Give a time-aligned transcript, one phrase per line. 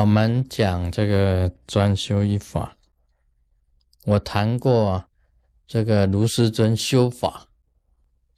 [0.00, 2.74] 我们讲这个专修一法，
[4.06, 5.04] 我谈过
[5.66, 7.48] 这个卢师尊修法，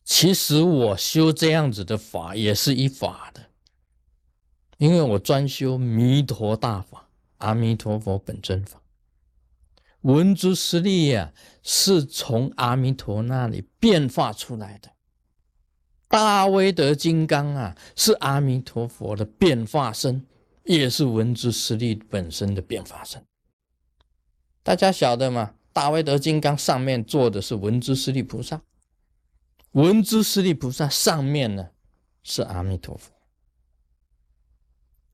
[0.02, 3.42] 其实我修这样子的法也是一法的，
[4.78, 8.82] 因为我专修弥陀大法，阿弥陀佛本尊法，
[10.00, 14.90] 文殊师利呀，是从阿弥陀那里变化出来的。
[16.08, 20.26] 大威德金刚啊，是阿弥陀佛的变化身，
[20.64, 23.24] 也是文殊师利本身的变化身。
[24.62, 25.54] 大家晓得吗？
[25.72, 28.62] 大威德金刚上面坐的是文殊师利菩萨，
[29.70, 31.70] 文殊师利菩萨上面呢
[32.22, 33.10] 是阿弥陀佛，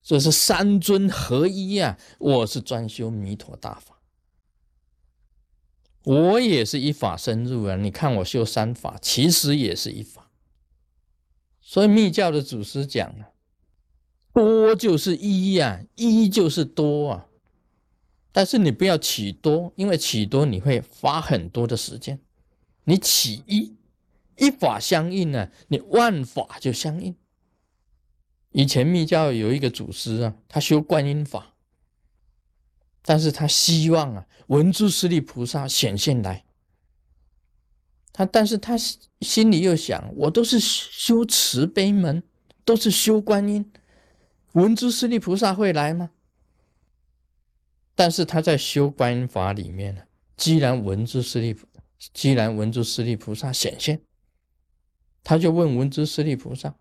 [0.03, 1.97] 这是三尊合一呀。
[2.19, 4.03] 我是专修弥陀大法，
[6.03, 7.77] 我也是一法深入啊。
[7.77, 10.33] 你看我修三法，其实也是一法。
[11.61, 13.30] 所以密教的祖师讲啊，
[14.39, 17.27] 多就是一呀，一就是多啊。
[18.31, 22.20] 但是你不要起多，因为起多你会花很多的时间。
[22.84, 23.75] 你起一，
[24.36, 27.16] 一法相应呢，你万法就相应。
[28.53, 31.56] 以前密教有一个祖师啊，他修观音法，
[33.03, 36.44] 但是他希望啊，文殊师利菩萨显现来。
[38.12, 42.22] 他，但是他心里又想，我都是修慈悲门，
[42.64, 43.69] 都是修观音，
[44.59, 46.11] 文殊师利菩萨会来吗？
[47.95, 50.03] 但是他在修观音法里面呢，
[50.37, 51.56] 既然文殊师利，
[52.12, 54.00] 既然文殊师利菩萨显现，
[55.23, 56.75] 他就问文殊师利菩萨，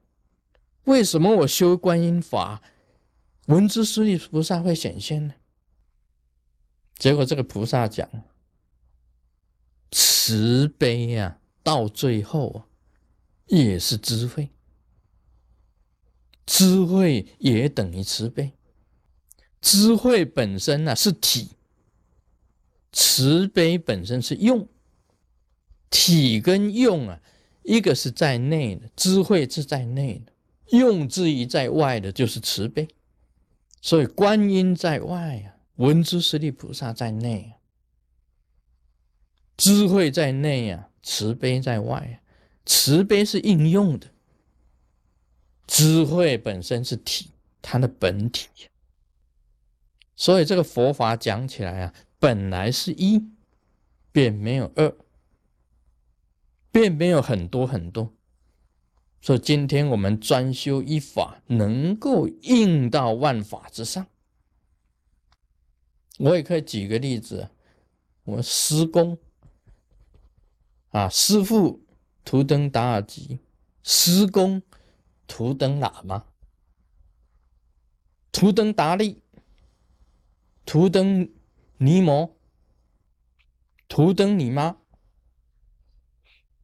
[0.86, 2.64] 为什么我修观音法，
[3.46, 5.36] 文殊师利菩萨会显现呢？
[6.98, 8.10] 结果这个菩萨讲。
[9.92, 12.68] 慈悲呀，到最后啊，
[13.46, 14.50] 也是智慧。
[16.48, 18.54] 智慧也等于慈悲。
[19.62, 21.50] 智慧本身呢是体，
[22.92, 24.68] 慈悲本身是用。
[25.90, 27.22] 体跟用啊，
[27.64, 30.34] 一个是在内的，智慧是在内的；
[30.78, 32.88] 用之于在外的，就是慈悲。
[33.82, 37.60] 所以观音在外啊，文殊师利菩萨在内啊。
[39.56, 42.16] 智慧在内啊，慈悲在外啊。
[42.66, 44.08] 慈悲是应用的，
[45.68, 47.30] 智慧本身是体，
[47.62, 48.48] 它的本体。
[50.16, 53.30] 所以这个佛法讲起来啊，本来是一，
[54.12, 54.96] 便没有二，
[56.72, 58.12] 便没有很多很多。
[59.22, 64.08] 所以今天我们专修一法，能够应到万法之上。
[66.18, 67.50] 我也可以举个例子，
[68.24, 69.18] 我施工。
[70.90, 71.84] 啊，师傅
[72.24, 73.40] 图登达尔吉，
[73.84, 74.64] 施工
[75.28, 76.26] 图登喇嘛，
[78.32, 79.22] 图登达利，
[80.66, 81.30] 图登
[81.78, 82.36] 尼摩，
[83.88, 84.78] 图登你妈。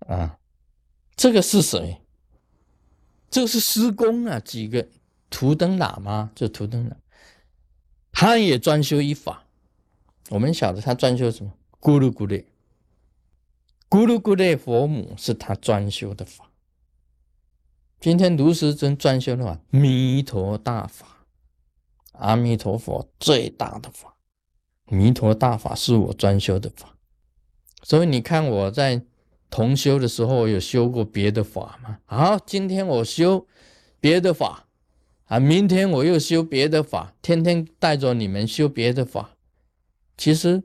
[0.07, 0.40] 啊，
[1.16, 2.01] 这个是谁？
[3.29, 4.88] 这是施工啊，几个
[5.30, 6.95] 图登喇嘛就图登喇，
[8.12, 9.45] 他也专修一法。
[10.30, 11.53] 我们晓得他专修什么？
[11.80, 12.45] 咕噜咕噜。
[13.90, 16.50] 咕噜咕噜佛母是他专修的法。
[18.03, 21.25] 今天卢师尊专修的法，弥陀大法，
[22.12, 24.18] 阿弥陀佛最大的法，
[24.88, 26.97] 弥陀大法是我专修的法。
[27.81, 29.03] 所以你看我在
[29.50, 32.00] 同修的时候有修过别的法吗？
[32.03, 33.47] 好，今天我修
[34.02, 34.68] 别的法
[35.28, 39.38] 啊，明天我又修别的法，天天带着你们修别的法。
[40.18, 40.62] 其实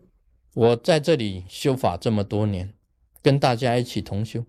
[0.55, 2.75] 我在这里修法这么多年。
[3.23, 4.45] 跟大家一起同修，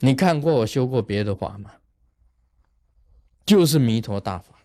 [0.00, 1.72] 你看过我修过别的法吗？
[3.46, 4.64] 就是弥陀大法，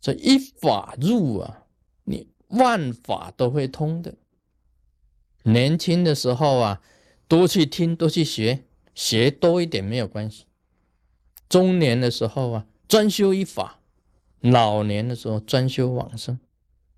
[0.00, 1.64] 这一法入啊，
[2.04, 4.14] 你万法都会通的。
[5.44, 6.82] 年轻的时候啊，
[7.26, 10.44] 多去听，多去学，学多一点没有关系。
[11.48, 13.80] 中年的时候啊，专修一法；
[14.40, 16.38] 老年的时候专修往生。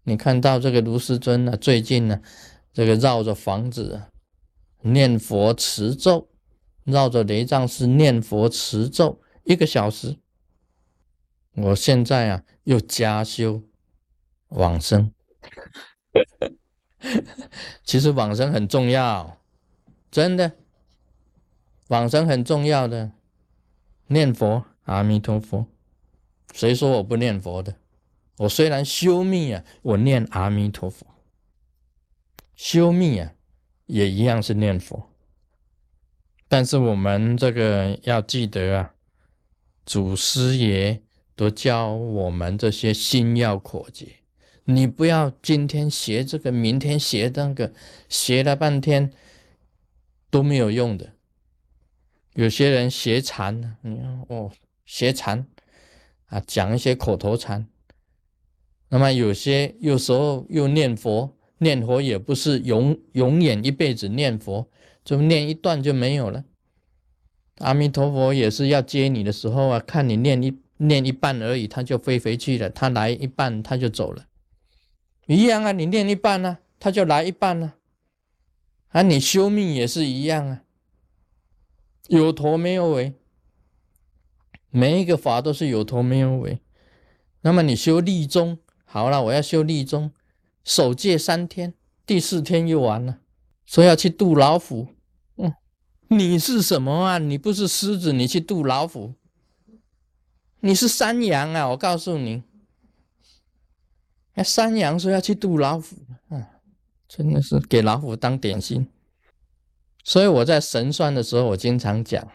[0.02, 2.20] 你看到这个卢师尊呢，最近呢，
[2.72, 4.08] 这个绕着房子啊。
[4.82, 6.28] 念佛持咒，
[6.84, 10.16] 绕着雷藏寺念佛持咒一个小时。
[11.54, 13.62] 我现在啊，又加修
[14.48, 15.12] 往生。
[17.84, 19.40] 其实往生很重要，
[20.10, 20.52] 真的，
[21.88, 23.12] 往生很重要的。
[24.06, 25.66] 念佛，阿弥陀佛。
[26.52, 27.76] 谁说我不念佛的？
[28.38, 31.06] 我虽然修密啊，我念阿弥陀佛。
[32.54, 33.32] 修密啊。
[33.86, 35.10] 也一样是念佛，
[36.48, 38.94] 但是我们这个要记得啊，
[39.84, 41.02] 祖师爷
[41.34, 44.06] 都教我们这些心要口诀。
[44.64, 47.72] 你不要今天学这个，明天学那个，
[48.08, 49.12] 学了半天
[50.30, 51.12] 都没有用的。
[52.34, 54.50] 有些人学禅，你看哦，
[54.86, 55.46] 学禅
[56.26, 57.66] 啊，讲一些口头禅。
[58.88, 64.68] 那么有些有时候又念佛，念佛也不是永永远一辈子念佛，
[65.04, 66.44] 就念一段就没有了。
[67.58, 74.26] 阿弥陀佛也是要接你的时候啊，看你念一念一半而已，他就飞回去了，他来一半他就走了。
[75.26, 77.74] 一样啊，你念一半呢，他就来一半呢。
[78.88, 80.62] 啊，你修命也是一样啊，
[82.08, 83.14] 有头没有尾，
[84.70, 86.58] 每一个法都是有头没有尾。
[87.42, 90.10] 那么你修立宗，好了，我要修立宗，
[90.64, 91.74] 守戒三天，
[92.04, 93.20] 第四天又完了，
[93.64, 94.88] 说要去度老虎。
[96.16, 97.18] 你是什么啊？
[97.18, 99.14] 你不是狮子，你去渡老虎？
[100.60, 101.68] 你是山羊啊！
[101.68, 102.42] 我告诉你。
[104.34, 105.96] 那山羊说要去渡老虎，
[106.28, 106.48] 啊，
[107.06, 108.88] 真的是给老虎当点心。
[110.02, 112.26] 所以我在神算的时候，我经常讲，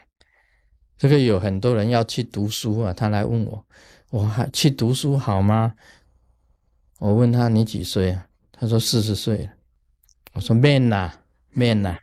[0.98, 3.66] 这个有很多人要去读书啊，他来问我，
[4.12, 5.75] 我还去读书好吗？
[7.00, 8.28] 我问他你几岁啊？
[8.52, 9.54] 他说四十岁了。
[10.34, 11.12] 我说面呐
[11.52, 11.98] 面呐，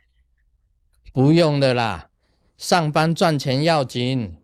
[1.17, 2.11] 不用的啦，
[2.59, 4.37] 上班赚钱要紧。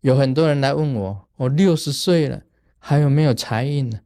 [0.00, 2.42] 有很多人来问我，我六十岁了。
[2.78, 3.98] 还有没有财运呢？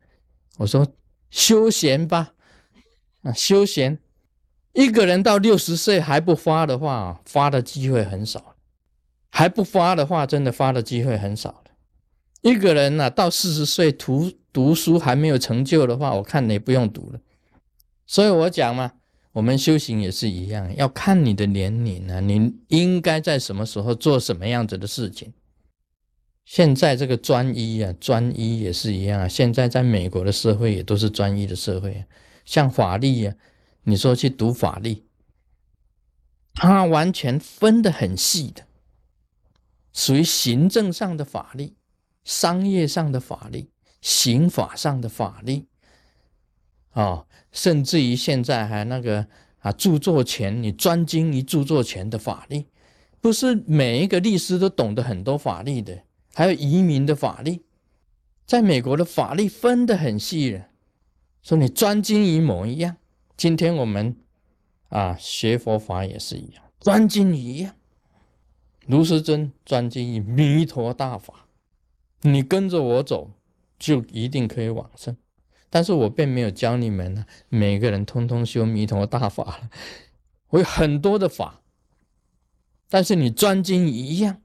[0.57, 0.95] 我说
[1.29, 2.33] 休闲吧，
[3.21, 3.99] 啊，休闲。
[4.73, 8.57] 一个人到六十岁还不发的话，发的机会很少。
[9.29, 11.63] 还不发的话，真的发的机会很少
[12.41, 17.21] 一个人呢，到四十岁读读书还没有成就的话，我看你不用读了。
[18.07, 18.93] 所以我讲嘛，
[19.33, 25.33] 我们修行也是一样，要看你的年龄啊，你应该在什么时候做什么样子的事情。
[26.45, 29.29] 现在这个专一啊，专一也是一样啊。
[29.29, 32.05] 现在在美国的社会也都是专一的社会，
[32.45, 33.35] 像法律啊，
[33.85, 35.05] 你说去读法律，
[36.55, 38.67] 它完全分得很细的，
[39.93, 41.75] 属于行政上的法律、
[42.25, 45.67] 商业上的法律、刑法上的法律，
[46.93, 49.27] 哦，甚至于现在还那个
[49.59, 52.67] 啊，著作权，你专精于著作权的法律，
[53.21, 56.03] 不是每一个律师都懂得很多法律的。
[56.33, 57.61] 还有移民的法律，
[58.47, 60.69] 在美国的法律分得很细了。
[61.43, 62.97] 说你专精于某一样，
[63.37, 64.17] 今天我们
[64.91, 67.75] 啊学佛法也是一样，专精于一样。
[68.87, 71.47] 卢师尊专精于弥陀大法，
[72.23, 73.31] 你跟着我走，
[73.79, 75.17] 就一定可以往生。
[75.71, 79.71] 但是我并没有教你们呢，每个人通通修弥陀大法。
[80.49, 81.63] 我有很多的法，
[82.89, 84.43] 但是你专精一样。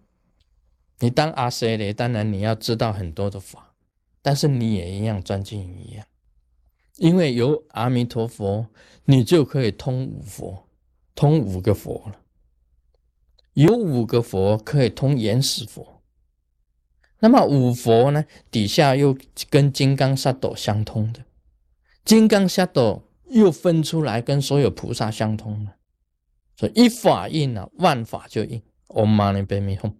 [1.00, 3.74] 你当阿塞雷，当然你要知道很多的法，
[4.22, 6.06] 但是你也一样专精一样，
[6.98, 8.68] 因为有阿弥陀佛，
[9.06, 10.69] 你就可以通五佛，
[11.16, 12.21] 通五个佛了。
[13.54, 15.94] 有五个佛可以通原始佛，
[17.20, 19.18] 那么五佛呢，底下又
[19.50, 21.22] 跟金刚萨埵相通的，
[22.04, 25.72] 金刚萨埵又分出来跟所有菩萨相通的，
[26.56, 28.62] 所以一法印啊，万法就印。
[28.88, 29.94] Om Mani Padme Hum。